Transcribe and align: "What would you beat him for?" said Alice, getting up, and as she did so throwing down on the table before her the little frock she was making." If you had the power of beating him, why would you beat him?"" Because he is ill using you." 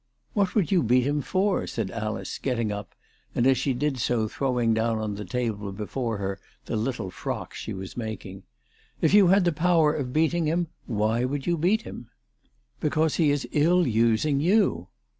"What 0.33 0.55
would 0.55 0.71
you 0.71 0.81
beat 0.81 1.05
him 1.05 1.21
for?" 1.21 1.67
said 1.67 1.91
Alice, 1.91 2.39
getting 2.39 2.71
up, 2.71 2.95
and 3.35 3.45
as 3.45 3.59
she 3.59 3.71
did 3.75 3.99
so 3.99 4.27
throwing 4.27 4.73
down 4.73 4.97
on 4.97 5.13
the 5.13 5.23
table 5.23 5.71
before 5.71 6.17
her 6.17 6.39
the 6.65 6.75
little 6.75 7.11
frock 7.11 7.53
she 7.53 7.71
was 7.71 7.95
making." 7.95 8.41
If 9.03 9.13
you 9.13 9.27
had 9.27 9.45
the 9.45 9.51
power 9.51 9.93
of 9.93 10.11
beating 10.11 10.47
him, 10.47 10.69
why 10.87 11.23
would 11.23 11.45
you 11.45 11.55
beat 11.55 11.83
him?"" 11.83 12.09
Because 12.81 13.17
he 13.17 13.29
is 13.29 13.47
ill 13.51 13.85
using 13.85 14.39
you." 14.39 14.87